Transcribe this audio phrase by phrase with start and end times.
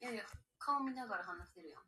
[0.00, 0.22] いやいや、
[0.58, 1.82] 顔見ながら話してるやん。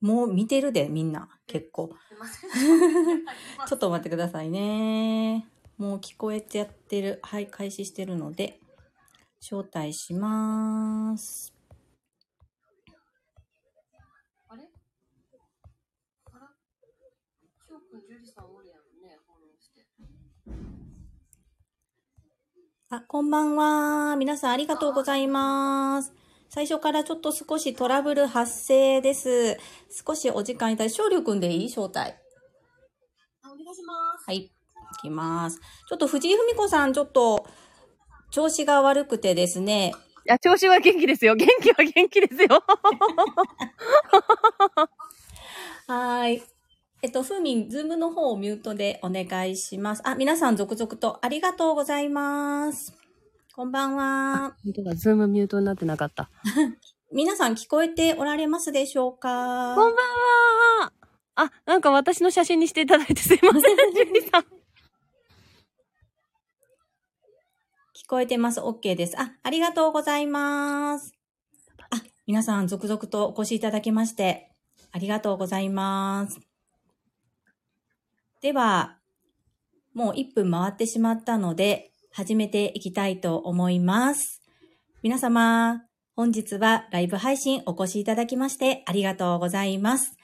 [0.00, 1.28] もう見てるで、みんな。
[1.46, 1.94] 結構。
[3.68, 5.46] ちょっと待ってくださいね。
[5.76, 7.20] もう聞こえてやってる。
[7.22, 8.60] はい、開始してるので、
[9.40, 11.51] 招待します。
[22.94, 24.16] あ、こんばんは。
[24.16, 26.12] 皆さんありがとうございます。
[26.50, 29.56] 最初からちょっと少しトラブル発生です。
[30.06, 31.68] 少しお時間いただいて、昇龍くんでいい？
[31.68, 32.00] 招待。
[32.00, 34.26] あ、お願いします。
[34.26, 34.36] はい。
[34.40, 34.50] い
[35.00, 35.58] きます。
[35.88, 37.46] ちょっと藤井文子さん、ちょっと、
[38.30, 39.94] 調子が悪くてですね。
[40.26, 41.34] いや、調子は元気ですよ。
[41.34, 42.48] 元気は元気ですよ。
[45.88, 46.42] はーい。
[47.04, 50.02] えっと、ふうみん、ズームの方をミュートでお願いします。
[50.08, 52.96] あ、皆さん続々とありがとうございます。
[53.56, 54.54] こんばんは。
[54.62, 56.30] 本当だ、ズームミュートになってなかった。
[57.12, 59.74] 皆さん聞こえておられますでしょうか？
[59.74, 60.06] こんばん
[60.86, 60.92] は
[61.34, 63.62] あ、なんか私の写真にしていただいてすいません、
[63.94, 64.42] ジュリさん。
[64.42, 64.46] 聞
[68.06, 68.60] こえてます。
[68.60, 69.20] OK です。
[69.20, 71.12] あ、ありがとうございます。
[71.90, 74.52] あ、皆さん続々とお越しいただきまして、
[74.92, 76.38] ありがとうございます。
[78.42, 78.98] では、
[79.94, 84.42] もう1分回ってしまったので、始めていきたいと思います。
[85.00, 85.84] 皆様、
[86.16, 90.16] 本日はライブ配信お越しいただきましてありがとうございます。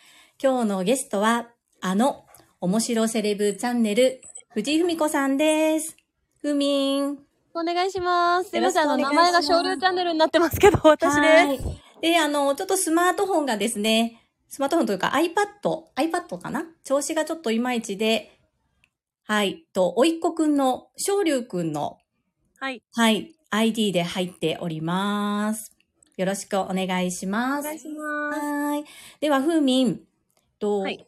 [0.43, 1.47] 今日のゲストは、
[1.81, 2.25] あの、
[2.61, 4.21] 面白セレブチャンネル、
[4.53, 5.97] 藤井文子さんです。
[6.43, 7.19] ふみん。
[7.55, 8.51] お願いします。
[8.51, 11.15] すいません、あの、名前が昇竜チャンネルになってますけど、私です。
[11.21, 11.61] はい。
[12.03, 16.65] で、あの、ちょっとスマートフォンがですね、スマートフォンというか iPad、iPad かな？
[16.85, 18.33] 調子がちょっといまいちで、
[19.25, 21.99] はい、と、おいっ子くんの、昇龍くんの、
[22.59, 22.83] はい。
[22.95, 25.71] はい、ID で入っております。
[26.17, 27.65] よろしくお願いしおます。
[27.65, 28.41] 願いします。
[28.41, 28.85] はい。
[29.21, 30.01] では、ふうみん、
[30.59, 31.05] と、はい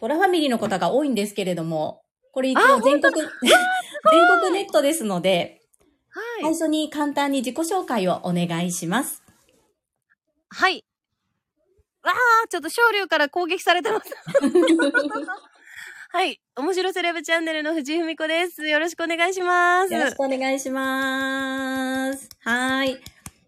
[0.00, 5.60] トラファミリーの方が多いんですけれども、これ一あ応全国、 全国ネットですので、
[6.40, 6.52] 最はい。
[6.52, 9.24] 初に簡単に自己紹介をお願いします。
[10.50, 10.84] はい。
[12.02, 14.12] わー、ちょっと昇竜から攻撃されてます。
[16.10, 16.40] はい。
[16.56, 18.66] 面白セレブチャンネルの藤井文子です。
[18.66, 19.92] よろしくお願いします。
[19.92, 22.28] よろしくお願いします。
[22.40, 22.96] はい。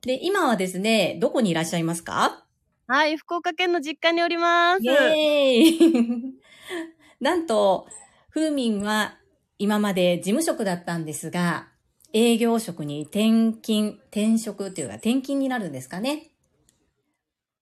[0.03, 2.45] で、今はですね、どこにいらっしゃいますか？
[2.87, 3.17] はい。
[3.17, 4.83] 福岡県の実家におります。
[4.85, 6.35] イェーイ
[7.21, 7.87] なんと、
[8.31, 9.17] ふーみんは
[9.59, 11.69] 今まで事務職だったんですが、
[12.13, 16.30] 営業職に転勤、転職っていうか転勤になるんですかね。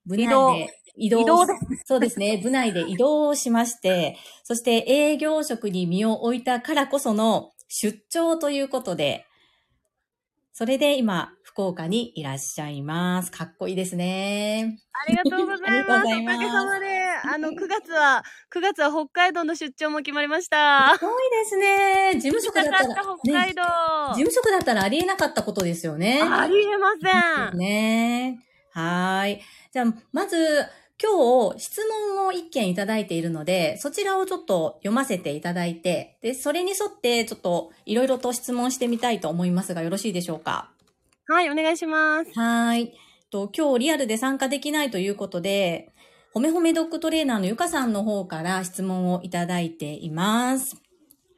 [0.08, 1.52] 部内で移動移動で
[1.84, 2.38] そうですね。
[2.42, 9.26] 部内で移動しまして、そして営業職に身を置いたからこその出張ということで、
[10.52, 13.30] それで今、福岡にいらっしゃいます。
[13.30, 14.80] かっこいいですね。
[14.92, 16.06] ありがとうございます。
[16.06, 16.86] おかげさまで、
[17.32, 20.96] あの、9月は、9月は北海道の出張も決まりました。
[20.98, 22.14] すごいですね。
[22.14, 23.62] 事務職だったら、た北海道。
[23.62, 26.22] 事務職だったらありえなかったことですよね。
[26.22, 26.88] ありえま
[27.50, 27.58] せん。
[27.58, 28.40] ね
[28.72, 29.42] はーい。
[29.78, 30.66] じゃあ、まず、
[31.00, 40.72] 今日、質問を一件いただいているので、そちらをちょっと読ませていただいて、で、それに沿って、ちょっと、いろいろと質問してみたいと思いますが、よろしいでしょうか？
[41.28, 42.33] はい、お願いします。
[42.34, 42.93] はーい。
[43.31, 45.93] と今日リアルで参加できないということで、
[46.33, 50.75] ほめほめドッグトレーナーのゆかさんの方から質問をいただいています。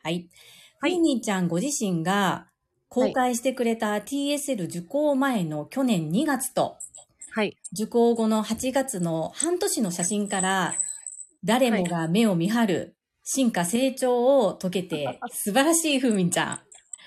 [0.02, 0.30] はい。
[0.78, 2.46] ふはいみにちゃんご自身が
[2.88, 6.78] 公開してくれた TSL 受講前の去年2月と、
[7.32, 7.56] はい。
[7.72, 10.74] 受講後の8月の半年の写真から、
[11.44, 16.60] 誰もが目を見張る進化成長を遂げて、 素晴らしいふみんちゃん。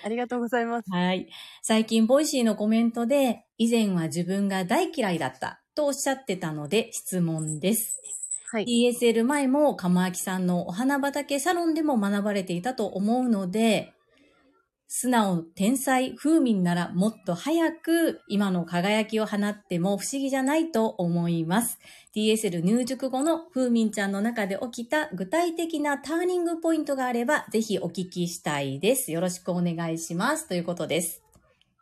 [0.06, 0.90] ありがとうございます。
[0.90, 1.28] はい。
[1.62, 8.02] 最近、ボイシーのコメントで、以前は自分が大嫌いだったとおっしゃってたので質問です。
[8.52, 8.66] はい。
[8.66, 13.94] ESL 前も、かまあきさんのお花畑サロンでも学ばれていたと思うので、
[14.95, 21.80] 素直、天才、風民ならもっと早く今の輝きを放っても不思議じゃないと思います。
[22.16, 29.12] DSL 入塾後の風民ちゃんの中で起きた具体的なターニングポイントがあれば、ぜひお聞きしたいです。
[29.12, 30.48] よろしくお願いします。
[30.48, 31.24] ということです。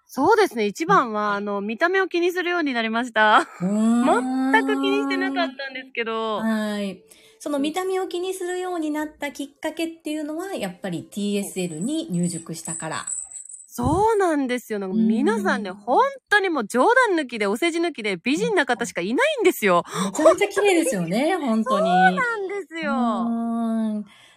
[0.08, 0.66] そうですね。
[0.66, 3.46] 一番は、あの、見た目を気にするようになりました。
[3.60, 3.72] 全
[4.54, 6.38] 全く気にしてなかったんですけど。
[6.38, 7.04] はい。
[7.44, 13.06] その見た目を気にするようになったきっかけっていうのは、やっぱり TSL に入塾したから。
[13.66, 14.78] そうなんですよ。
[14.78, 19.84] なんかうん皆さんね、本当にもう冗談抜きで、お世辞抜きで美人な方しかいないんですよ。
[20.06, 21.90] めちゃめちゃ綺麗ですよね、本当に。
[21.90, 22.94] なんですうよ。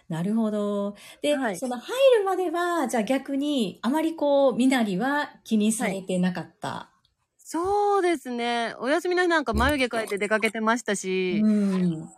[0.09, 0.95] なるほど。
[1.21, 6.89] で、はいその入るまでは、じゃあ逆に、あまりこう、みなりは気にされてなかった。
[7.37, 8.73] そうですね。
[8.79, 12.09] お休みの日なんか眉毛描いて出かけてましたし、うん。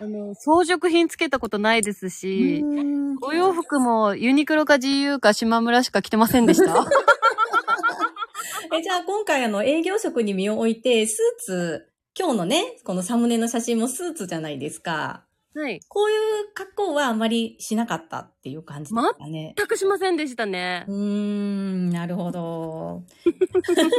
[0.00, 6.84] あの、装飾品つけたことないですし、うんお洋服もユニクロか GU か島村しか着てませんでした？
[8.76, 11.88] え、じゃあ今回あの営業職に身を置いて、スーツ、
[12.18, 15.24] 今日のね、このサムネの写真もスーツじゃないですか。
[15.54, 15.80] はい。
[15.88, 19.54] こういう格好はあまりしなかったっていう感じですかね。
[19.56, 20.92] 全くしませんでしたねう。
[20.92, 23.04] ーん、なるほど。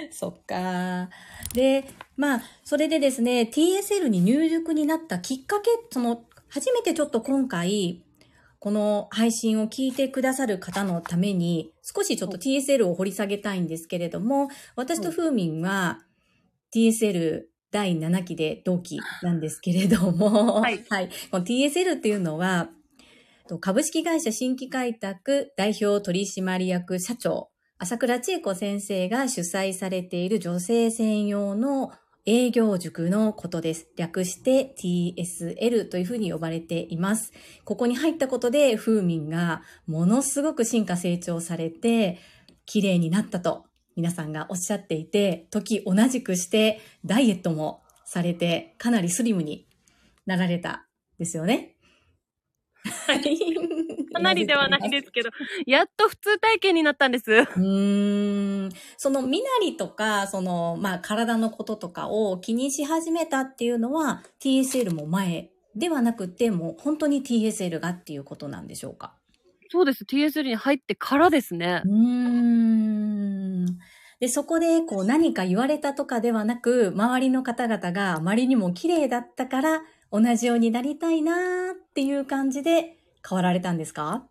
[0.10, 1.10] そっか。
[1.52, 1.84] で、
[2.18, 8.02] まあ、それでですね、TSL に入塾になったきっかけ、その、初めてちょっと今回、
[8.58, 16.00] この配信を聞いてくださる方のために、少しちょっと TSL を掘り下げたいんですけれども、私とふーみんは
[16.74, 20.80] TSL 第7期で同期なんですけれども、はい。
[21.30, 22.70] この TSL っていうのは、
[23.46, 31.92] と株式会社新規開拓代表取締役社長、朝倉千恵子先生が主催されている女性専用の
[32.30, 33.88] 営業塾のことです。
[33.96, 37.32] 略して TSL というふうに呼ばれています。
[37.64, 42.18] ここに入ったことで、風民がものすごく進化成長されて、
[42.66, 43.64] 綺麗になったと
[43.96, 49.66] 皆さんがおっしゃっていて、時同じくしてダイエットもされて、かなりスリムに
[50.26, 50.86] なられた
[51.18, 51.76] ですよね。
[52.84, 53.67] はい。
[54.18, 55.30] かなりではないですけど、
[55.66, 57.30] やっと普通体験になったんです。
[57.30, 58.70] うーん。
[58.96, 69.14] その身なりとか、その、まあ、体のこととかを気にし始めたっていうのは、TSL も前ではなくて、もう本当に TSL がっていうことなんでしょうか？
[69.70, 70.04] そうです。
[70.04, 71.88] TSL に入ってからですねう。
[71.88, 73.66] ーん。
[74.20, 84.26] で、そこで、こう、何か言われたとかではなく、周りの方々があまりにも綺麗だったから、同じようになりたいなーっていう感じで変わられたんですか？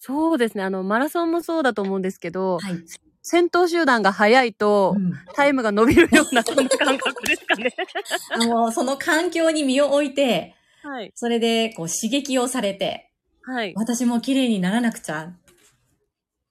[0.00, 0.64] そうですね。
[0.64, 2.74] あの、マラソンもそうだと思うんですけど、はい。
[3.22, 7.74] 先頭集団が速いと、うんタイムが伸びるような、そんな感覚ですかね。
[8.30, 11.10] あの、その環境に身を置いて、はい。
[11.14, 13.10] それで、こう、刺激をされて、
[13.42, 13.72] はい。
[13.76, 15.24] 私も綺麗にならなくちゃ。
[15.24, 15.36] っ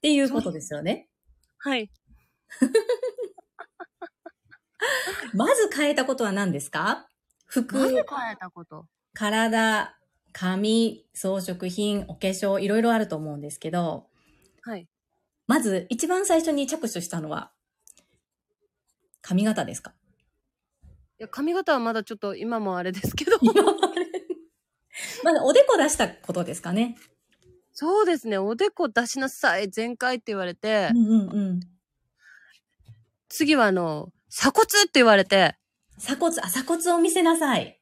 [0.02, 1.08] ていうことですよね。
[1.60, 1.90] はい。
[5.34, 7.08] まず変えたことは何ですか？
[7.46, 8.04] 服、まず変え
[8.40, 8.86] たこと。
[9.14, 9.96] 体、
[10.34, 14.08] 髪、装飾品、お化粧、いろいろあると思うんですけど、
[14.64, 14.88] はい。
[15.48, 17.52] まず一番最初に着手したのは、
[19.22, 19.94] 髪型ですか？
[21.20, 23.38] いや、髪型はまだちょっと今もあれですけど。
[25.24, 26.98] まずおでこ出したことですかね？
[27.72, 28.38] そうですね。
[28.38, 29.70] おでこ出しなさい。
[29.70, 31.60] 全開って言われて、うんうんうん。
[33.30, 35.56] 次はあの、鎖骨って言われて、
[35.98, 37.80] 鎖骨、あ、鎖骨を見せなさい。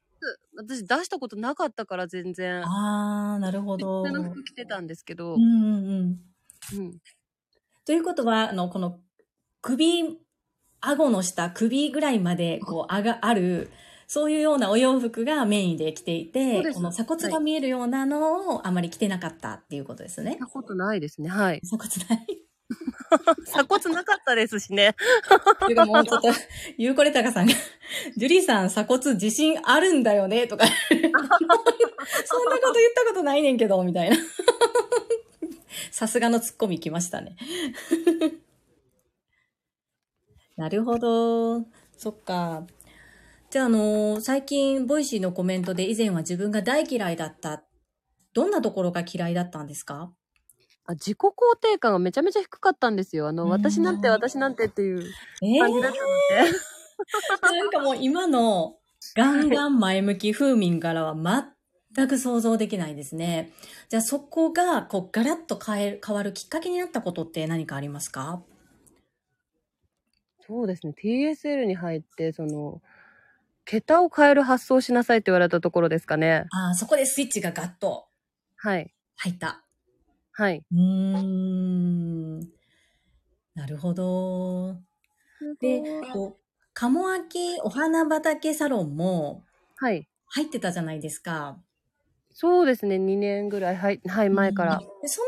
[0.55, 2.63] 私出したことなかったから全然。
[2.63, 4.03] あー、なるほど。
[4.03, 6.19] 普通の服着てたんですけど、うんうん
[6.73, 6.79] うん。
[6.79, 6.97] うん。
[7.85, 8.99] ということは、あの、この
[9.61, 10.19] 首、
[10.81, 13.69] 顎の下、首ぐらいまで、こう、あが、ある、
[14.07, 20.39] そういうようなお洋服がメインで着ていて、この鎖骨が見えるようなのをあまり着てなかったっていうことですねし。
[20.39, 21.29] たことないですね。
[21.29, 21.61] はい。
[21.61, 22.40] 鎖骨ない。
[23.45, 24.95] 鎖骨なかったですしね。
[25.67, 26.29] ていうかもうちょっと、
[26.77, 27.53] ゆうこれたかさんが、
[28.15, 34.17] ジュリーさん鎖骨自信あるんだよねとか、そんなこと言ったことないねんけど、みたいな。
[35.91, 37.35] さすがのツッコミ来ましたね。
[40.57, 41.65] なるほど。
[41.97, 42.65] そっか。
[43.49, 47.63] じゃあ、あの最近、 Voicy のコメントで以前は自分が大嫌いだった。
[48.33, 50.13] どんなところが嫌いだったんですか？
[50.85, 53.27] あ自己肯定感がめちゃめちゃ低かったんですよ。
[53.27, 55.03] あの、うん私なんて私なんてっていう
[55.41, 55.97] え感じだった
[56.43, 56.51] ので。
[57.41, 58.77] なんかもう今の
[59.15, 61.15] ガンガン前向き風民からは
[61.95, 63.51] 全く想像できないですね。
[63.89, 68.43] じゃあそこがこうガラッと変える、変わるきっかけになったことって何かありますか？
[70.47, 70.93] そうですね。
[70.97, 72.81] TSL に入って、その、
[73.65, 76.45] 桁を変える発想をしなさいって言われたところですかね。
[76.51, 78.07] ああ、そこでスイッチがガッと
[78.57, 78.93] はい。
[79.17, 79.63] 入った。
[80.41, 80.63] はい。
[80.71, 82.39] うーん。
[83.53, 84.73] なるほど。
[85.59, 86.43] で、こう、
[86.73, 89.43] 鴨秋お花畑サロンも
[89.77, 90.07] はい。
[90.29, 91.59] 入ってたじゃないですか。
[92.33, 92.97] そうですね。
[92.97, 94.79] 2年ぐらい、はい、はい、前から。
[94.79, 95.27] でその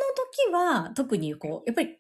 [0.50, 2.00] 時は特にこう、やっぱり、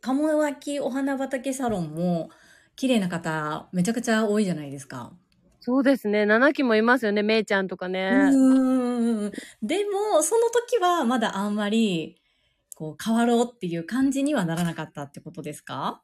[0.00, 2.30] 鴨脇お花畑サロンも、
[2.74, 5.12] 綺麗な方、めちゃくちゃ多いじゃないですか。
[5.60, 6.24] そうですね。
[6.24, 7.22] 7期もいますよね。
[7.22, 8.30] めいちゃんとかね。
[8.30, 9.32] うーん。
[9.60, 12.16] でも、その時はまだあんまり、
[12.76, 16.02] こう変わろうっていう感じにはならなかったってことですか？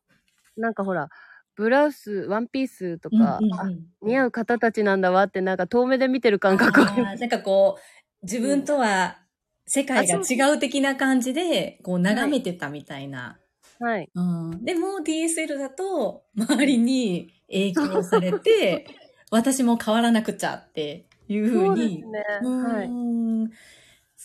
[0.56, 1.10] なんかほら、
[1.54, 3.64] ブラウス、ワンピースとか、うんうんうんあ
[4.02, 9.18] 似合う方たちなんだわってなんか遠目で見てる感覚あなんかこう、自分とは
[9.66, 13.38] 世界が違う的な感じで、こう眺めてたみたいな。
[13.78, 14.10] はい。
[14.14, 14.20] う
[14.54, 18.86] ん、でも DSL だと、周りに影響されて、
[19.30, 22.02] 私も変わらなくちゃっていうふそううですに。
[22.10, 22.24] ね。
[22.42, 22.88] うはい。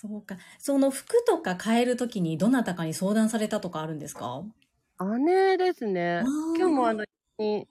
[0.07, 0.37] んそうか。
[0.59, 4.43] その服とか変えるときにどなたかに相談されたとかあるんですか？
[5.19, 6.23] 姉ですね。
[6.57, 7.05] 今日もあのの、
[7.37, 7.67] に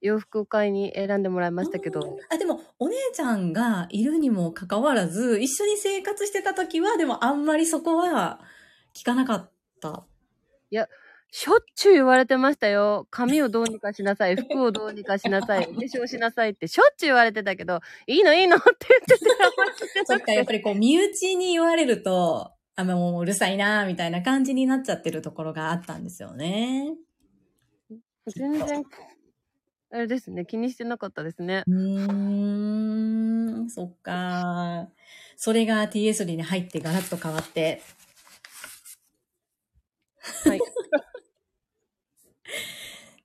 [0.00, 8.40] 洋服買いに選んでもらいましたけど、あ、でも、お姉ちゃんがいるにもかかわらず、一緒に生活してた時は、でもあんまりそこは
[8.94, 10.04] 聞かなかった。
[11.34, 13.06] しょっちゅう言われてましたよ。
[13.10, 18.34] 髪をどうにかしなさい、 服をどうにかしなさい、お化粧しなさいってしょっちゅう言われてたけど、いいの？
[18.34, 26.94] いいのって言ってて、あんまり聞いてそっか、やっぱりこう、身内に言われると、あ、もううるさいな、みたいな感じになっちゃってるところがあったんですよね。
[28.26, 28.84] 全然、
[29.90, 31.64] あれですね、気にしてなかったですね。
[31.66, 34.90] うーん、そっか。
[35.36, 37.80] それが TS に入ってガラッと変わって。
[40.44, 40.60] はい。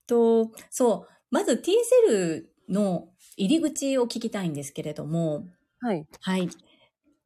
[0.07, 5.47] と、そう、まず TSL の入り口を聞きたいんですけれども、
[5.79, 6.07] はい。
[6.21, 6.49] はい。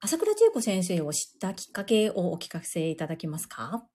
[0.01, 3.87] 朝倉千恵子先生を知ったきっかけをお聞かせいただけますか？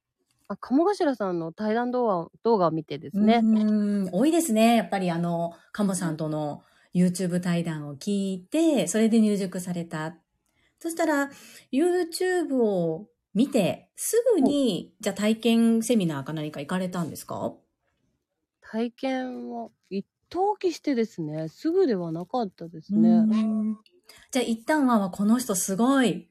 [0.49, 3.47] あ、鴨頭さんの対談動画動画を見てですね。
[3.53, 4.77] うーん、多いですね。
[4.77, 6.63] やっぱりあの、鴨さんとの
[6.95, 10.19] YouTube 対談を聞いて、それで入塾された。
[10.81, 11.31] そしたら、
[11.73, 17.57] YouTube を見て、すぐに、じゃあ体験セミナーか何か行かれたんですか？
[18.71, 23.27] 体験は、一登記してですね、すぐではなかったですうね。
[23.27, 23.79] ん。
[24.33, 26.29] じゃあ一旦は、この人すごい、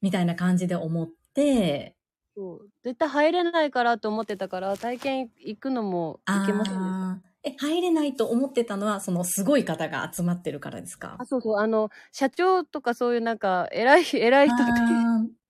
[0.00, 1.96] みたいな感じで思って、
[2.34, 2.68] そう。
[2.84, 7.28] 絶対入れないからと思ってたから、体験行くのも行けませんでした。
[7.44, 11.16] え、入れないと思ってたのは、そのすごい方が集まってるからですか？
[11.18, 14.70] あ、そうそう、あの、社長とかそういうなんか、偉い、 偉い人とか、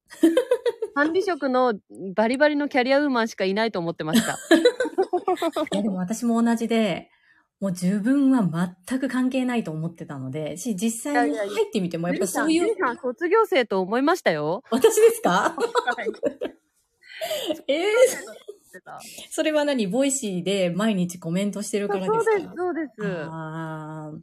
[0.94, 1.74] 管理職の
[2.14, 4.36] バリバリのキャリアウーマンしかいないと思ってました。
[5.72, 7.10] いや、でも私も同じで、
[7.60, 14.62] もう自分は全く関係ないと思ってたので、し、実際に入ってみても、やっぱそういうジュリ、さん卒業生と思いましたよ。
[14.70, 15.56] 私ですか
[17.66, 17.84] ええ
[19.30, 19.88] それは何？
[19.88, 22.22] Voicy で毎日コメントしてるからですか？
[22.22, 23.26] そうです、そうです。
[23.28, 24.20] あー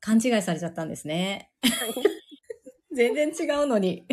[0.00, 1.50] 勘違いされちゃったんですね。
[2.92, 4.06] 全然違うのに。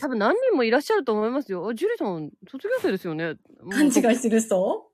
[0.00, 1.66] 多分何人もいらっしゃると思いますよ。
[1.68, 3.36] あ、ジュリさん、卒業生ですよね。
[3.70, 4.90] 勘違いしてる人？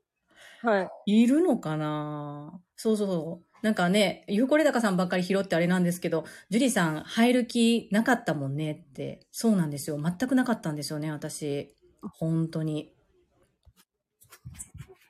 [0.62, 1.22] はい。
[1.22, 2.60] いるのかな？
[2.76, 3.46] そうそうそう。
[3.62, 9.26] なんかね、ゆうこれだかさんばっかり拾ってあれなんですけど、ジュリさん入る気なかったもんねって。
[9.32, 9.98] そうなんですよ。
[10.00, 11.74] 全くなかったんですよね、私。
[12.02, 12.92] 本当に。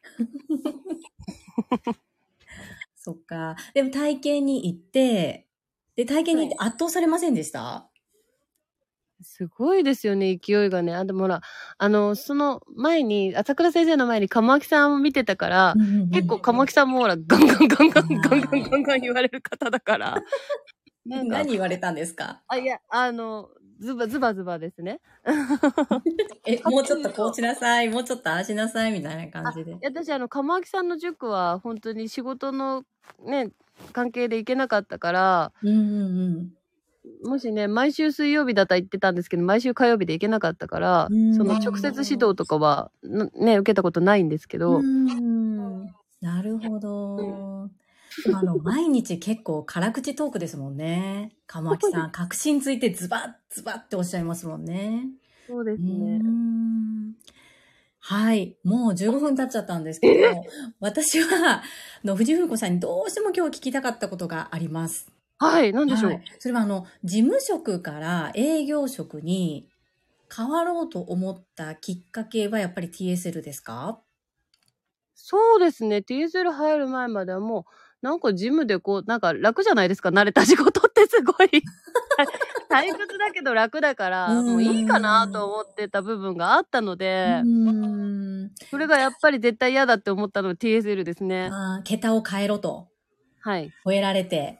[2.97, 3.57] そっか。
[3.75, 5.49] でも体験に行って、
[5.97, 7.91] で、体験に行って圧倒されませんでした、
[9.23, 10.95] すごいですよね、勢いがね。
[10.95, 11.41] あ、でもほら、
[11.79, 15.75] あの、その前に、朝倉先生の前に、鴨木さんを見てたから、
[16.13, 20.23] 結構鴨木さんもほら、ガンガンガンガンガンガンガンガン言われる方だから。
[21.05, 23.49] なんか何言われたんですかあ、いや、あの、
[23.81, 25.01] ズバズバズバですね。
[26.47, 32.85] え、もうちょっとこうしなさい、もうちょっとああしなさい、みたいな感じで私、あの、鴨明さんの塾は、本当に仕事の
[33.25, 33.51] ね、
[33.93, 36.53] 関係で行けなかったから、うんうんうん。
[37.25, 45.87] もしね、毎週水曜日だったら行ってたんですけど、毎週火曜日で行けなかったから、うんその直接指導とかは、なね、受けたことないんですけど、うん
[46.21, 47.69] なるほど。
[48.33, 51.33] あの、毎日結構辛口トークですもんね。
[51.47, 55.09] かまきさん、確信ついてズバッズバッっておっしゃいますもんね。
[55.49, 56.19] そうですうね。
[56.19, 57.15] ん
[57.99, 58.57] はい。
[58.65, 60.45] もう15分経っちゃったんですけど、
[60.81, 61.63] 私は、あ
[62.05, 65.12] の藤風子さんにどうしても今日聞きたかったことがあります。
[65.51, 66.13] はい、なんでしょう。
[66.13, 69.69] はいそれはあの、事務職から営業職に
[70.35, 74.01] 変わろうと思ったきっかけはやっぱり TSL ですか？
[75.15, 75.99] そうですね。
[75.99, 80.09] TSL 入る前まではもう、なんかジムでこう、なんか楽じゃないですか？
[80.09, 81.49] 慣れた仕事ってすごい。
[82.71, 91.51] 退屈だけど楽だから、うんもういいかなと思ってた部分があったので、うんそれがやっぱり絶対嫌だって思ったのが TSL ですね。
[91.53, 92.89] あー桁を変えろと。
[93.41, 93.71] はい。
[93.85, 94.59] 吠えられて、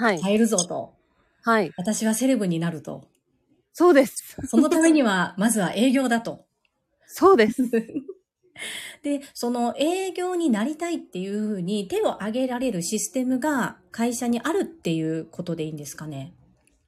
[0.00, 0.22] はい。
[0.22, 0.94] 変えるぞと。
[1.42, 1.72] はい。
[1.76, 3.06] 私はセレブになると。
[3.74, 4.34] そうです。
[4.46, 6.46] そのためには、まずは営業だと。
[7.06, 7.62] そうです。
[9.02, 16.32] で、その営業になりたいっていうふうに手を挙げられるシステムが会社にあるっていうことでいいんですかね。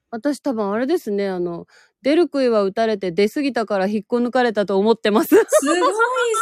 [0.09, 1.67] 私多分あれですね、あの、
[2.01, 5.29] 出る杭は打たれて出過ぎたから引っこ抜かれたと思ってます。
[5.29, 5.79] すごい、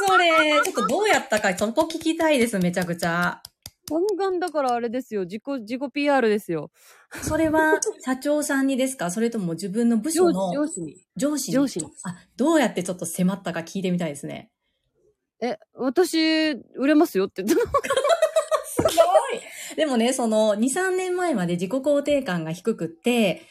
[0.08, 0.30] それ。
[0.64, 3.42] ちょっとどうやったか、そこ聞きたいです、めちゃくちゃ。
[3.92, 5.24] ガンガンだからあれですよ。
[5.24, 6.72] 自己、自己 PR ですよ。
[7.24, 9.12] それは、社長さんにですか？
[9.12, 10.96] それとも自分の部署の上司に。
[11.16, 11.54] 上司に？
[11.56, 11.86] 上司に。
[12.04, 14.52] あ、どうやってちょっと迫ったか聞いてみたいですね。
[15.42, 17.70] え、私、売れますよって言ってた。
[18.66, 23.42] すごいでもね、その、2、3年前まで自己肯定感が低くって、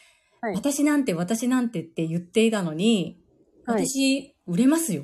[0.41, 3.19] はい私なんて私なんてって言っていたのに、
[3.65, 5.03] はい私、売れますよ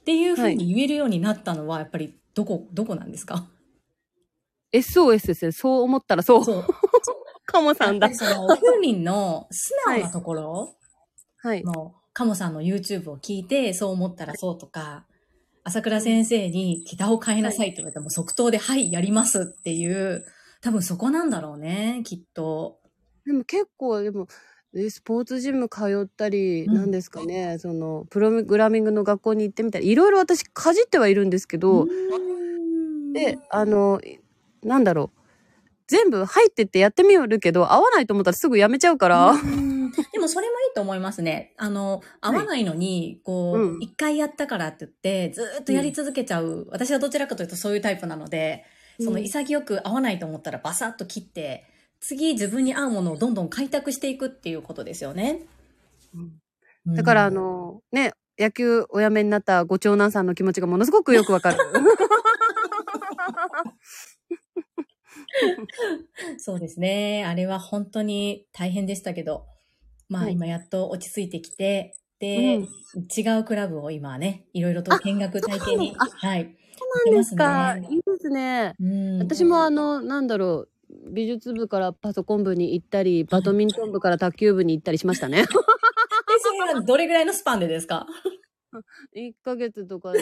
[0.00, 3.46] っていうふうに言えるようになったのは、やっぱり、どこ、どこなんですか？
[4.72, 5.52] SOS ですね。
[5.52, 6.44] そう思ったらそう。
[6.44, 6.66] そう。
[7.46, 8.12] カモさんだ。
[8.14, 10.74] その、ふうみんの素直なところ、
[11.38, 11.62] はい。
[11.64, 15.06] の、カモさんの YouTube を聞いて、そう思ったらそうとか、
[15.64, 20.24] 朝倉先生に桁を変えなさいって言われても即答で、はい、やりますっていう、
[20.60, 22.78] 多分そこなんだろうね、きっと。
[23.24, 24.28] でも結構、でも、
[24.76, 31.86] えスポーツジム通ったり、うんなんですかね、その、プログラミングの学校に行ってみたり、いろいろ私かじってはいるんですけど、
[33.12, 34.00] で、あの、
[34.62, 35.20] なんだろう。
[35.86, 39.30] 全部入ってってやってみるけど、合わないと思ったらすぐやめちゃうから。
[39.30, 39.70] うん
[40.12, 41.52] でもそれもいいと思いますね。
[41.56, 48.64] あの、合わないのに、こう、うん一、回やったからって言って、ずーっとやり続けちゃう、私はどちらかというとそういうタイプなので、
[49.00, 51.64] そのうん潔く合わないと思ったらバサッと切って、
[52.00, 55.46] 次自分に合うものをどんどん開拓していくっていうことですよね。
[56.14, 56.40] うん
[56.86, 61.58] だから、あ、の、ね、野球お辞めになったご長男さんの気持ちがものすごくよくわかる。
[66.38, 67.24] そうですね。
[67.26, 69.46] あれは本当に大変でしたけど、
[70.08, 72.68] まあはい今やっと落ち着いてきて、で、うん
[73.16, 76.56] 違うクラブを今ね、いろいろと見学体験に、あはい。
[76.76, 77.74] そうなんですか。
[77.74, 78.74] すねいいですね。
[78.80, 85.42] うん私もあの、なんだろう、美術部からパソコン部に行ったり、バドミントン部から卓球部に行ったりしましたね。
[85.46, 85.46] で、
[86.42, 88.06] それはどれぐらいのスパンでですか？
[89.14, 90.12] 1ヶ月とか、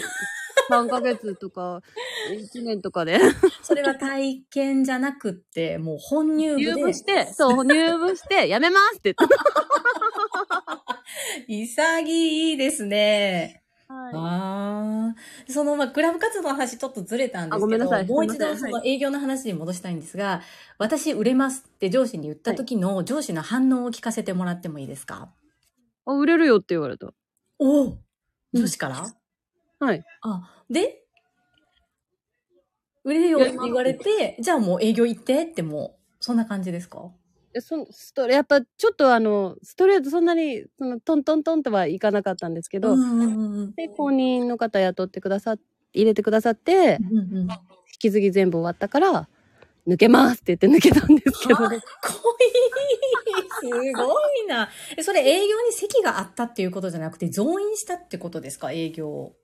[0.71, 1.83] 3ヶ月とか、
[2.31, 3.19] 1年とかで。
[3.63, 6.73] それは体験じゃなくって、もう本入部で。
[6.73, 9.31] 入部して、そう、入部して、 やめますって言っ
[11.49, 13.63] 潔いですね。
[13.89, 13.95] た。
[13.95, 14.15] はい。
[14.15, 15.51] ああ。
[15.51, 20.43] その、まあ、クラブ活動の話ちょっとずれたんですけど、あごめんなさいもう一度その営業の話に戻したいんですが、
[20.79, 25.31] 私売れますって上司に言った時の上司の反応を聞かせてもらってもいいですか？
[26.05, 27.13] あ、売れるよって言われた。
[27.59, 27.99] おおうん
[28.55, 29.07] 上司から、
[29.81, 30.05] はい。
[30.23, 31.05] あ、で
[33.05, 37.11] 売れるよって言われて、じゃあもう営業行ってってもう、そんな感じですか？
[37.55, 45.59] えそストやっぱちょっとあの、ストレートそんなに、その、トントントンとはいかなかったんですけど、うんうんうんで、公認の方雇ってくださっ
[45.95, 47.49] 入れてくださって、うんうん。
[47.49, 47.49] 引
[47.99, 49.29] き継ぎ全部終わったから、
[49.87, 51.79] 抜けますって言って抜けたんですけどね。
[51.81, 53.49] かっこいい。
[53.61, 53.73] すご
[54.45, 54.69] いな。
[54.97, 58.73] えそれ営業に席があったっていうことじゃなくて、増員したってことですか？
[58.73, 59.37] 営業を。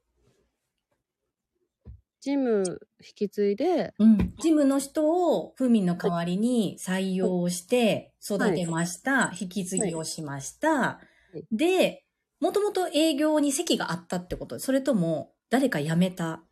[2.24, 4.32] ジム引き継いで、うん。
[4.40, 9.30] ジムの人を、ふみんの代わりに採用して、育てました。
[9.38, 11.00] 引き継ぎをしました。
[11.34, 12.02] いで、
[12.40, 14.58] もともと営業に席があったってこと？
[14.58, 16.42] それとも、誰か辞めた？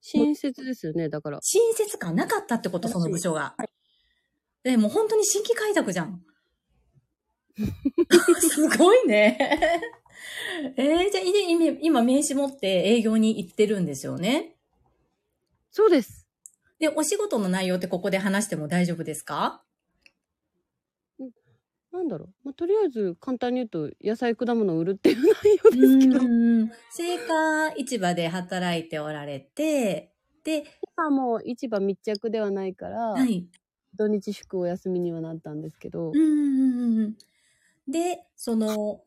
[0.00, 1.40] 新設ですよね、だから。
[1.42, 2.88] 新設感なかったってこと？
[2.88, 3.54] その部署が。
[4.62, 6.22] で、もう本当に新規開拓じゃん。
[8.40, 9.36] すごいね。
[10.78, 14.56] えー、じゃあ、今名刺持って営業に行ってるんですよね。
[15.70, 16.26] そうです。
[16.78, 19.62] で、お仕事の内容ってここで話しても大丈夫ですか？
[21.92, 22.34] なんだろう。
[22.44, 26.20] まあ、とりあえず簡単に言うと、野菜果物を売るっていう内容ですけど。
[26.20, 26.70] うん。
[26.70, 26.70] 青
[27.26, 30.64] 果市場で働いておられて、で、
[30.96, 33.50] 今もう市場密着ではないから、はい。
[33.94, 37.18] 土日祝お休みにはなったんですけど、うんうんうん。
[37.88, 39.04] で、その、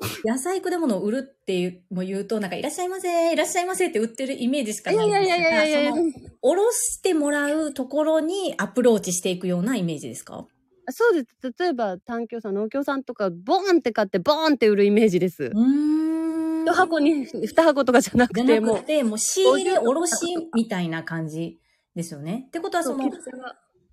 [0.24, 10.46] 野菜果物を売るっていう、も言うと、なんか、いらっしゃいませ、いらっしゃいませって売ってるイメージしかないんですが、その、おろしてもらうところにアプローチしていくようなイメージですか？
[10.90, 11.54] そうです。
[11.58, 15.44] 例えば、単協さん、農協さんとか、ボーンって買って、ボーンって売るイメージです。
[15.44, 16.64] うーん。
[16.64, 18.86] 一箱に、二箱とかじゃなくて、もうなく。
[18.86, 20.14] て、もう仕入れ、おろし
[20.54, 21.60] みたいな感じ
[21.94, 22.44] ですよね。
[22.48, 23.10] ってことは、その、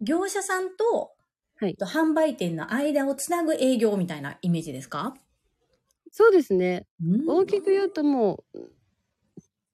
[0.02, 1.12] 業者さんと、
[1.58, 5.14] はいと販売店の間をつなぐ営業みたいなイメージですか？
[6.12, 6.86] そうですね。
[7.04, 8.60] うん大きく言うともう、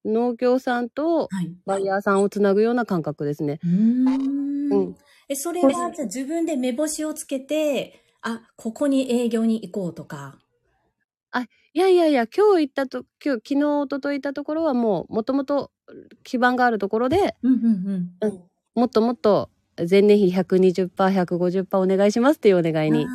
[0.06, 1.56] 農協さんとはい。
[1.66, 3.60] バイヤーさんをつなぐような感覚ですね。
[3.64, 4.96] うーんうん
[5.28, 10.40] え、それは、じゃあ自分で目星をつけて、あ、ここに営業に行こうとか。
[11.76, 15.72] いやいやいや、今日行ったと、今日、昨日、一昨日行ったところはもう、もともと
[16.24, 18.44] 基盤があるところで、うんうんうん。
[18.76, 23.06] もっともっと前年比120%、150%お願いしますっていうお願いに。
[23.06, 23.10] あ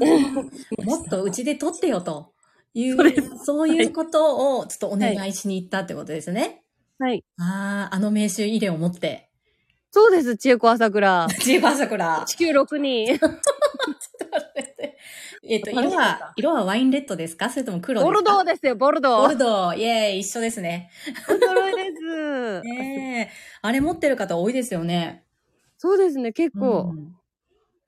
[0.82, 2.32] もっとうちで撮ってよと
[2.74, 6.62] いうそういうことをちょっとお願いしに行ったってことですね。
[6.98, 7.24] はい。
[7.38, 9.30] ああ、あの名刺入れを持って。
[9.90, 11.26] そうです、千恵子朝倉。
[11.40, 12.24] ジーバー桜。
[12.26, 13.18] 地球6人。
[15.42, 17.50] えっと、色は、色はワインレッドですか？
[17.50, 18.12] それとも黒ですか？
[18.12, 19.22] ボルドーですよ、ボルドー。
[19.22, 19.76] ボルドー。
[19.76, 20.90] イェーイ、一緒ですね。
[21.28, 22.60] お揃いです。
[22.68, 23.34] ねえ。
[23.62, 25.24] あれ持ってる方多いですよね。
[25.76, 26.92] そうですね、結構。
[26.94, 27.16] うん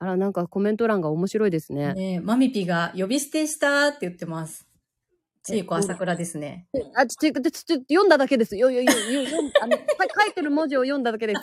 [0.01, 1.95] あら、なんかコメント欄が面白いですね。
[1.95, 4.67] ねえ、マミピが呼び捨てしたって言ってます。
[5.45, 6.69] ちいこ朝倉ですね。
[6.95, 8.57] あ、ちょ、ちょ、ちょ、ちょ読んだだけです。
[8.57, 9.85] よ、よ、よ、よ、よんあの、か
[10.25, 11.41] 書いてる文字を読んだだけです。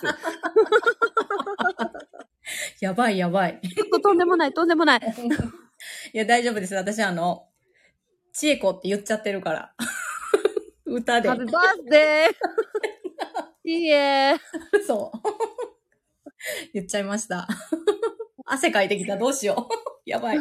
[2.79, 3.59] やばいやばい。
[3.61, 4.99] っととんでもない、とんでもない。
[6.13, 6.75] いや、大丈夫です。
[6.75, 7.49] 私、あの、
[8.31, 9.75] ちえこって言っちゃってるから。
[10.85, 11.39] 歌でハッ。
[11.39, 14.37] ピーバースデーいいえ。
[14.87, 15.17] そう。
[16.73, 17.47] 言っちゃいました。
[18.45, 19.17] 汗かいてきた。
[19.17, 20.09] どうしよう。
[20.09, 20.37] やばい。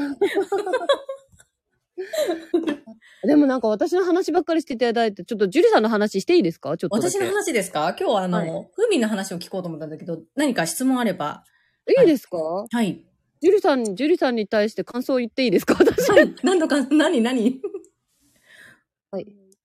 [3.24, 6.76] でもなんか私の話ばっかりしていただいて、ちょっとジュリさんの話していいですか？
[6.76, 6.96] ちょっと。
[6.96, 7.94] 私の話ですか？
[7.98, 11.44] 今日はあの、はいふーみんの話を聞こうと思ったんだけど、何か質問あれば。
[11.88, 12.36] いいですか？
[12.70, 13.04] はい。
[13.40, 15.74] ジュリさんに、ジュリさんに対して感想を言っていいですか？
[15.78, 16.10] 私。
[16.10, 16.34] はい。
[16.42, 17.60] 何度か、何、何？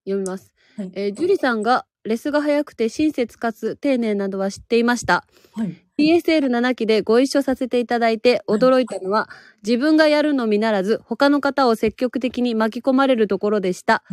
[0.05, 0.53] 読みます。
[0.77, 5.25] はいえージュリさんがレスが早くて親切かつ丁寧などは知っていました。
[5.53, 5.83] はい。
[5.97, 9.29] PSL7 期でご一緒させていただいて驚いたのは、
[9.63, 14.03] 自分がやるのみならず他の方を積極的に巻き込まれるところでした。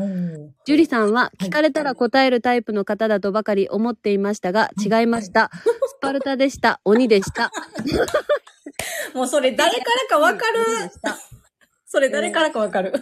[0.66, 5.50] ジュリさんは聞かれたら答えるタイプの方だとばかり思っていましたが、違いました。
[5.54, 6.80] スパルタでした。
[6.84, 7.50] 鬼でした。
[9.14, 10.90] もうそれ誰からかわかる。
[11.86, 12.92] それ誰からかわかる。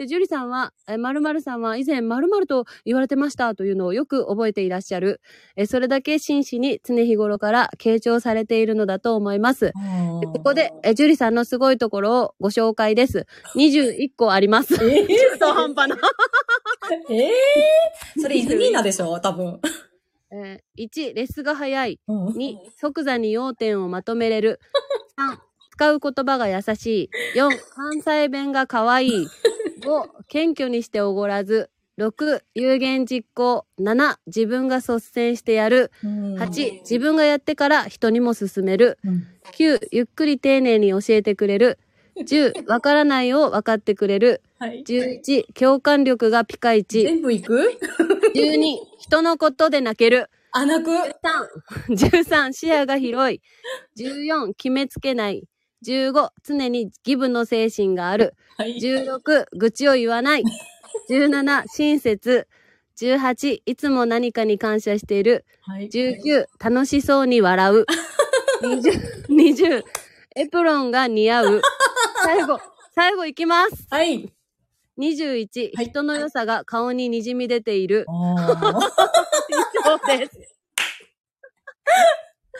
[0.00, 5.20] で、ジュリさんは、えー、〇〇さんは以前〇〇と言われてましたというのをよく覚えていらっしゃる。
[5.56, 9.66] えーそれだけ真摯に常日頃から傾聴されているのだと思います。
[9.66, 9.72] で
[10.26, 13.26] ここで、えージュリさんのすごいところをご紹介です。
[13.56, 14.72] 21個あります。
[14.74, 15.98] えー、中途半端な。
[17.10, 19.20] ええー、それイズミーナでしょ？
[19.20, 19.60] 多分。
[20.32, 22.00] えー1、レスが早い。
[22.08, 24.60] うん2、即座に要点をまとめれる。
[25.18, 25.36] 3、
[25.80, 27.10] 使う言葉が優しい。
[27.38, 29.28] 4、関西弁が可愛い。
[29.80, 31.70] 5、謙虚にしておごらず。
[31.96, 33.64] 6、有言実行。
[33.78, 35.90] 7、自分が率先してやる。
[36.04, 38.98] 8、自分がやってから人にも勧める。
[39.02, 41.78] うん9、ゆっくり丁寧に教えてくれる。
[42.18, 44.42] 10、わからないを分かってくれる。
[44.58, 44.84] はい。
[44.86, 47.04] 11、共感力がピカイチ。
[47.04, 47.72] 全部いく
[48.36, 50.28] ？12、人のことで泣ける。
[50.52, 50.90] あ、泣く。
[51.88, 53.40] 13、視野が広い。
[53.96, 55.44] 14、決めつけない。
[55.86, 58.34] 15、常にギブの精神がある。
[58.56, 58.76] はい。
[58.78, 60.44] 16、愚痴を言わない。
[61.10, 62.46] 17、親切。
[62.98, 65.46] 18、いつも何かに感謝している。
[65.62, 65.88] はい。
[65.88, 67.86] 19、楽しそうに笑う。
[68.62, 69.82] 20、20
[70.36, 71.62] エプロンが似合う。
[72.22, 72.58] 最後、
[72.94, 73.86] 最後いきます。
[73.90, 74.32] はい。
[74.98, 78.06] 21、はい人の良さが顔に滲み出ている。
[78.08, 78.12] 以
[79.88, 80.56] 上です。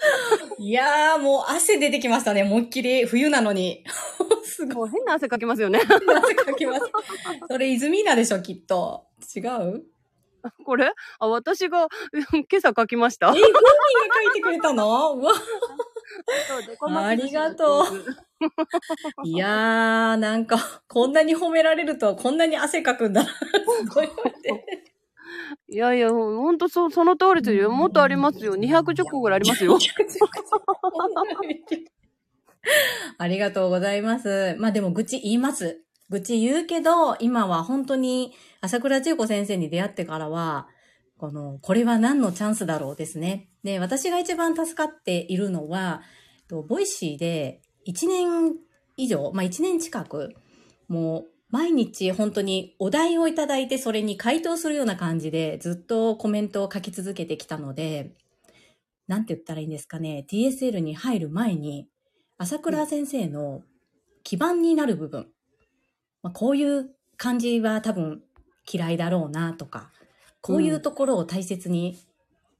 [0.58, 2.42] いやー、もう汗出てきましたね。
[2.42, 3.04] 思いっきり。
[3.06, 3.84] 冬なのに。
[4.44, 4.90] すごい。
[4.90, 5.80] 変な汗かきますよね。
[5.80, 6.82] 汗かきます。
[7.50, 9.06] それ、イズミーナでしょ、きっと。
[9.34, 9.40] 違
[9.76, 9.84] う？
[10.64, 10.92] これ？
[11.18, 11.90] あ、私がうん
[12.32, 13.30] 今朝書きましたえ、。
[13.32, 13.60] ふうみんが
[14.24, 15.12] 書いてくれたの？
[15.14, 15.32] うわ。
[17.06, 17.86] ありがとう。
[19.24, 23.28] いやー、なんか、こんなに褒められると、こんなに汗かくんだな。
[23.28, 23.34] す
[23.94, 24.08] ごい。
[25.72, 27.70] いやいや、ほんとそ、その通りですよ。
[27.70, 28.56] もっとありますよ。
[28.56, 29.78] 210個ぐらいありますよ。
[33.18, 34.56] ありがとうございます。
[34.59, 35.85] まあでも愚痴言います。
[36.09, 40.66] 愚痴言うけど、今は本当に朝倉千代子先生に出会ってからは、
[41.16, 43.48] この、これは何のチャンスだろうですね。
[43.62, 46.02] で、私が一番助かっているのは、
[46.48, 48.56] と Voicy で1年
[48.96, 50.35] 以上、まあ1年近く、
[50.88, 58.12] もう毎日本当にお題をいただいてそれに回答するような感じでずっとコメントを書き続けてきたので、
[59.08, 61.88] なんて言ったらいいんですかね、TSL に入る前に、
[62.38, 63.62] 朝倉先生の
[64.22, 65.26] 基盤になる部分、
[66.22, 68.22] まあ、こういう感じは多分
[68.72, 69.90] 嫌いだろうなとか、
[70.40, 71.98] こういうところを大切に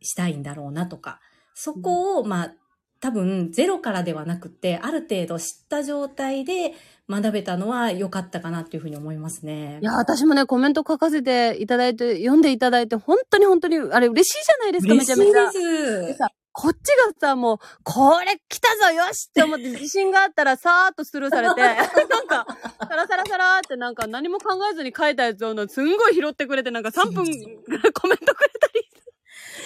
[0.03, 1.20] したいんだろうなとか、
[1.55, 2.55] そこを、まあ、
[3.01, 6.75] 多分ゼロからではなくて、ある程度知った状態で
[7.09, 9.79] 学べたのは良かったかなっていうふうに思いますね。
[9.81, 15.51] いや、私もね、コメント書かせていただいて、読んでいただいて、本当に本当に、あれ嬉しいじゃないですか、め嬉しいちゃめちゃ。
[15.51, 16.19] です。
[16.19, 16.77] さこっち
[17.19, 22.47] がさ、もう、これ来たぞよしって思って自信があったらさーっとスルーされて、 なんか、
[22.87, 28.91] サラサラサラーってなんか何も考えずに書いたやつをすんごい拾ってくれて、なんか3分ぐらいコメントくれたり。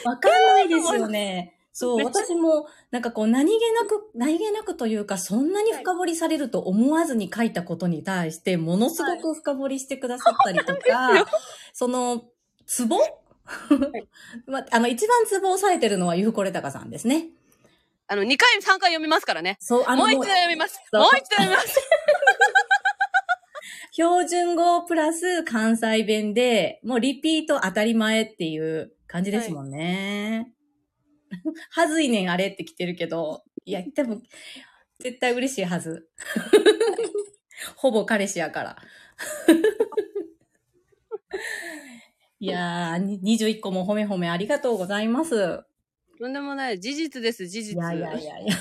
[0.05, 1.55] わかんないですよね。
[1.77, 11.27] そう、私も、なんかこう、何気なく、何気なくというか、そんなに深掘りされると思わずに書いたことに対して、ものすごく深掘りしてくださったりとか、
[11.75, 12.27] その、
[12.65, 12.99] ツボ？
[14.47, 17.31] ま、あの、一番ツボをされてるのは、ゆふこれたかさんですね。
[18.07, 19.57] あの、2回、3回読みますからね。
[19.59, 20.81] そう、あの、もう一度読みます。
[20.93, 21.81] もう一度読みます。
[23.91, 30.47] 標準語プラス関西弁で、もうリピート当たり前っていう感じですもんね。
[30.49, 30.54] は
[31.89, 34.23] ずいねんあれって来てるけど、いや、多分、
[35.01, 36.09] 絶対嬉しいはず。
[37.77, 38.77] ほぼ彼氏やから。
[42.41, 45.65] いやー、に21個も褒め褒めありがとうございます。
[46.19, 46.81] とんでもない。
[46.81, 47.75] 事実です、事実。
[47.75, 48.55] いやいやいやいや。
[48.55, 48.57] い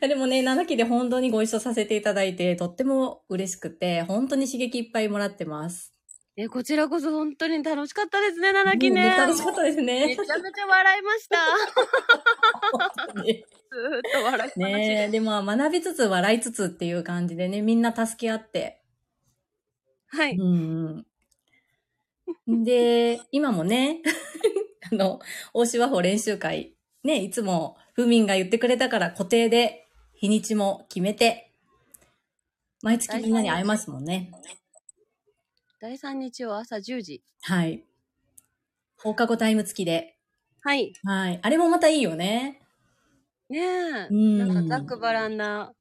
[0.00, 5.93] やでもね、7期で本当にご一緒させていただいて、とっても嬉しくて、本当に刺激いっぱいもらってます。
[6.36, 9.02] え、こちらこそ本当に楽しかったですね、7期ね。
[9.02, 10.06] うん楽しかったですね。
[10.06, 11.38] めちゃめちゃ笑いました。
[13.22, 15.20] ねずーっと笑いねで。
[15.20, 18.82] も学びつつ笑いつつっていう感じでね、みんな助け合って。
[20.08, 20.36] はい。
[20.36, 21.06] うん
[22.46, 22.64] うん。
[22.64, 24.02] で、今もね、
[24.90, 25.20] あの、
[25.52, 31.52] 大芝法練習会、ね、いつも、ふみんが言ってくれたから固定で日にちも決めて、
[32.82, 34.32] 毎月みんなに会えますもんね。
[35.84, 37.22] 第3日曜朝10時。
[37.42, 37.84] はい。
[38.96, 40.16] 放課後タイム付きで。
[40.62, 40.94] はい。
[41.04, 41.38] はい。
[41.42, 42.62] あれもまたいいよね。
[43.50, 44.08] ねえ。
[44.10, 45.74] うんなんかざっくばらんな。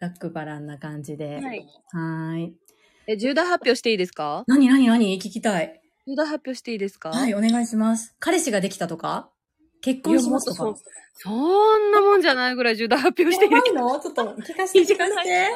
[0.00, 1.40] ざっくばらんな感じで。
[1.42, 1.66] はい。
[1.92, 2.54] はい。
[3.06, 4.44] え、重大発表していいですか？
[4.46, 5.14] 何何何？
[5.20, 5.78] 聞きたい。
[6.06, 7.10] 重大発表していいですか？
[7.10, 8.16] はい、お願いします。
[8.20, 9.28] 彼氏ができたとか？
[9.82, 10.62] 結婚しますとか？
[10.62, 10.80] いやもっと
[11.18, 14.00] そそんなもんじゃないぐらい重大発表していいですないの？
[14.00, 15.50] ちょっと聞かせて聞かせて。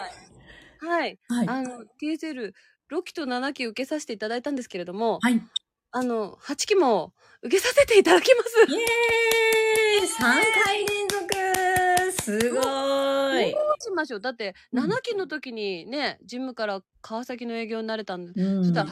[0.86, 1.18] はい。
[1.30, 1.48] はい。
[1.48, 2.52] あの、TSL、
[2.90, 5.36] 6期と7期受けさせていただいたんですけれども、はい。
[5.36, 5.42] イ
[5.90, 8.60] あの、8期も受けさせていただきます。
[8.60, 10.18] エーイ !3
[10.64, 11.28] 回連続
[12.22, 13.52] すごーい。
[13.52, 18.90] どうしましょうだって、うん7期の時にね、ジムから川崎の営業になれたんで、うんそしたら、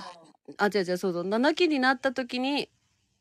[0.58, 2.70] あ、違う違う、そうそう、7期になった時に、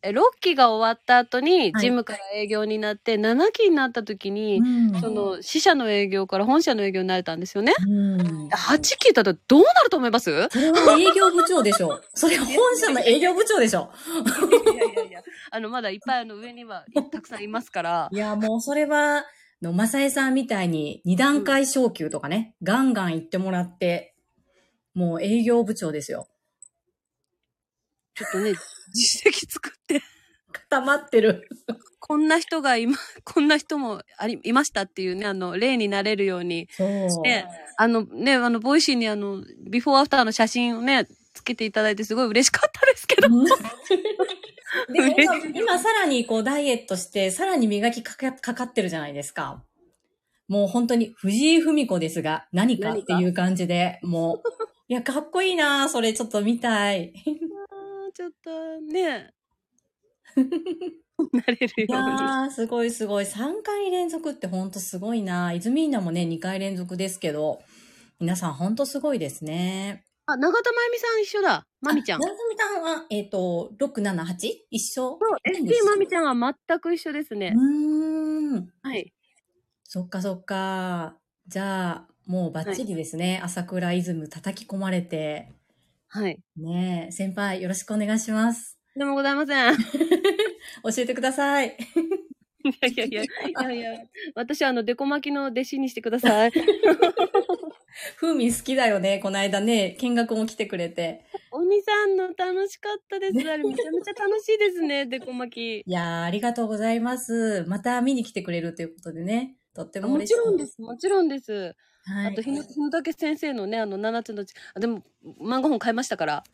[0.06, 7.74] え、6期が終わった後に、はいジムから営業になって、7期になった時に、うんその、支社の営業から本社の営業になれたんですよね。
[7.88, 10.30] うん8期だったらどうなると思います？
[10.32, 12.02] いやそれは営業部長でしょ。
[12.13, 13.91] それは本社の営業部長でしょ。
[14.96, 19.26] いやいや、あの、まだいっぱいあの上にはたくさんいますから、いや、もうそれは、
[19.62, 24.13] の、まさえさんみたいに二段階昇級とかね、ガンガン言ってもらって、
[24.94, 26.28] もう営業部長ですよ。
[28.15, 28.54] ちょっとね、
[28.93, 30.01] 実績作って、
[30.51, 31.47] 固まってる。
[31.99, 36.88] こんな人がいま、こんな人もあり、いましたっていうね、あの、例になれるように、そう。
[37.23, 37.47] ね、
[37.78, 43.28] あのね、あの、 Voicy にあの、ビフォーアフターの写真をね、つけていただいてすごい嬉しかったですけど。
[44.93, 49.63] 今、今さらにこうダイエットして、さらに磨きかかかかってるじゃないですか。
[50.47, 54.49] もう本当に藤井文子ですが、何かっていう感じで、もう、
[54.88, 57.13] いや、かっこいいなそれちょっと見たい。
[58.15, 59.34] ちょっとね、
[61.34, 62.17] なれるいやように。
[62.47, 63.25] ー、すごいすごい。
[63.25, 67.62] 3回連続ってほんとすごいなイズミーナもね、2回連続ですけど、
[68.21, 70.06] 皆さんほんとすごいですね。
[70.28, 71.67] あ、永田真由美さん一緒だ。
[71.82, 72.21] まみちゃん。
[72.21, 74.49] なずみさんは、えっ、と、6、7、8?
[74.71, 75.19] 一緒？
[75.19, 77.54] そう、みちゃんは全く一緒ですね。
[77.54, 78.69] うーん。
[78.82, 79.13] はい。
[79.84, 81.17] そっかそっか。
[81.47, 83.41] じゃあ、もうバッチリですね。
[83.43, 85.55] 朝倉イズム叩き込まれて。
[86.15, 86.39] はい。
[86.56, 88.80] ねえ、先輩よろしくお願いします。
[88.95, 89.73] でもございません。
[89.73, 89.75] い
[90.95, 91.75] 教えてください。
[92.82, 94.01] やいやいや、いやいや、
[94.34, 96.51] 私はあの、デコ巻きの弟子にしてください。
[98.15, 99.19] ふうみん好きだよね。
[99.19, 101.25] この間ね、見学も来てくれて。
[101.51, 103.51] 鬼さんの楽しかったです。
[103.51, 107.65] あれめちゃめちゃ楽しいですね、デコ巻いやー、ありがとうございます。
[107.67, 109.58] また見に来てくれるということでね。
[109.76, 110.04] とってき。
[110.08, 110.36] も嬉しい。
[110.36, 111.76] もちろんです、もちろんです。
[112.06, 112.32] はい。
[112.34, 115.02] あと、日野日野武先生のね、あの、七つのうち、あ、でも、
[115.42, 116.44] 漫画本買いましたから。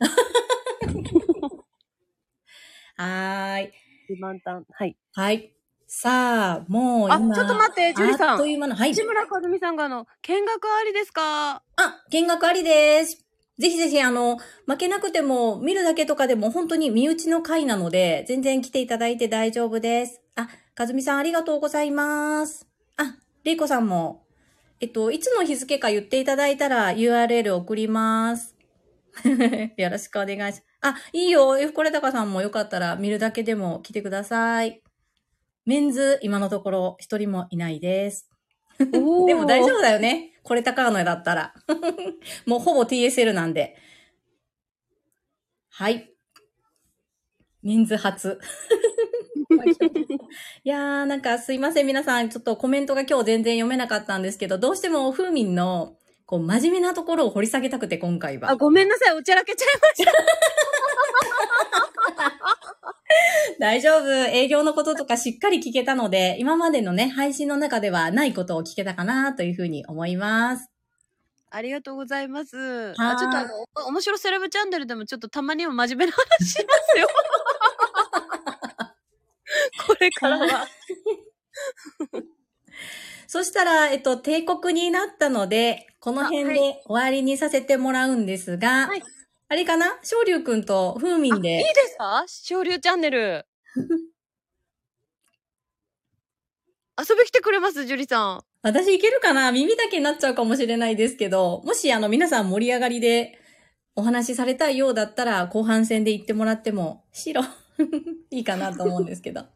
[2.96, 3.72] はーい。
[4.20, 4.66] 満タン。
[4.70, 4.96] はい。
[5.14, 5.54] はい。
[5.86, 7.34] さあ、もうあ、今。
[7.34, 8.30] ちょっと待って、ジュリさん。
[8.30, 8.94] あっという間の、はい。
[8.94, 11.62] 市村和美さんがあの、見学ありですか？
[11.76, 13.18] あ、見学ありです。
[13.58, 20.20] ぜひぜひ、あの、負けなくても、見るだけとかでも本当に身内の会なので、全然来ていただいて大丈夫です。
[20.36, 22.71] あ、かずみさんありがとうございます。
[22.96, 24.24] あ、れいこさんも。
[24.80, 28.56] えっと、いつの日付か言っていただいたら URL 送ります。
[29.76, 30.64] よろしくお願いします。
[30.80, 31.56] あ、いいよ。
[31.58, 34.82] F コレタカさんもよかったら見るだけでも来てください。
[35.64, 38.28] メンズ、今のところ一人もいないです。
[38.78, 40.32] で でも大丈夫だよね。
[40.42, 41.54] これ高野だったら。
[42.46, 43.76] もうほぼ TSL なんで。
[45.70, 46.12] はい。
[47.62, 48.40] メンズ初。
[50.64, 52.28] いやー、なんかすいません、皆さん。
[52.28, 55.96] ちょっとコメントが今日全然読めなかったんですけど、どうしてもふーみんの、
[56.26, 58.50] こう、真面目なところを掘り下げたくて、今回は。
[58.50, 59.12] あ、ごめんなさい。
[59.14, 60.12] おちゃらけちゃいました。
[63.60, 64.10] 大丈夫。
[64.10, 70.70] 営業のこととかしっかり聞けたので、今までのね、配信の中ではないことを聞けたかなというふうに思います。
[71.50, 72.94] ありがとうございます。
[72.96, 73.50] あ、ちょっとあの、
[73.84, 77.06] お面白セレブチャンネルでもちょっとたまには真面目な話しますよ。
[79.86, 80.38] これから。
[80.38, 80.68] は。
[83.26, 89.02] そしたら、えっと、帝国になったので、この辺で終わりにさせてもらうんですが、はい。
[89.48, 89.98] あれかな？
[90.02, 92.24] 昇龍くんと風民いいで、ですか？
[92.26, 93.46] 昇竜チャンネル。
[96.98, 97.84] 遊び来てくれます？
[97.86, 98.44] 樹里さん。
[98.62, 99.50] 私いけるかな？
[99.52, 103.38] 耳だけになっちゃうかもしれないですけど、もしあの皆さん盛り上がりで
[103.96, 107.42] お話しされたいようだったら、後半戦で行ってもらっても、白、
[108.30, 109.40] いいかなと思うんですけど。
[109.40, 109.46] わ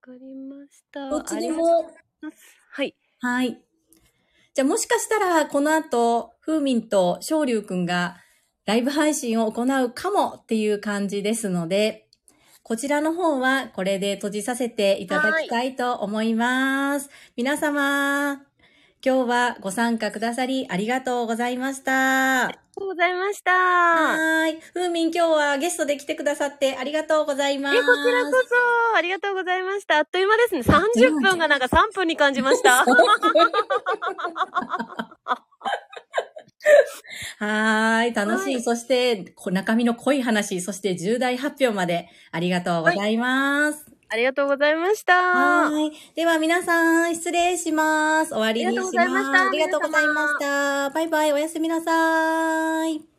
[0.00, 1.08] かりました。
[1.08, 1.90] どっちにも。
[2.70, 2.94] はい。
[3.20, 3.62] はい。
[4.54, 8.18] じゃあもしかしたら、この後、風民と昇龍くんが
[8.66, 12.08] ライブ配信を行うかもっていう感じですので、
[12.62, 17.10] こちらの方はこれで閉じさせていただきたいと思います。
[17.36, 18.42] 皆様、
[19.04, 22.44] 今日はご参加くださりありがとうございました。
[22.46, 23.50] ありがとうございました。
[23.50, 24.60] はーい。
[24.72, 27.76] 風民今日はゲストで来てくださってありがとうございます。
[27.76, 29.96] え、こちらこそ、ありがとうございました。
[29.96, 30.60] あっという間ですね。
[30.60, 32.84] 30分がなんか3分に感じました。
[37.40, 38.14] はーい。
[38.14, 38.54] 楽しい。
[38.54, 43.84] はいそして、こ中身の濃い話、そして重大発表までありがとうございます。
[44.12, 45.14] ありがとうございました。
[45.14, 45.92] はーい。
[46.14, 48.34] では皆さん、失礼します。
[48.34, 48.98] 終わりにします。
[48.98, 50.90] ありがとうございましたありがとうございました。
[50.90, 51.32] バイバイ。
[51.32, 53.11] おやすみなさーい。